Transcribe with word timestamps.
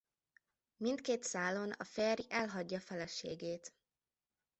Mindkét 0.77 1.23
szálon 1.23 1.71
a 1.71 1.83
férj 1.83 2.25
elhagyja 2.29 2.79
feleségét. 2.79 3.73